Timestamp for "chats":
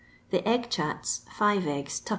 0.71-1.21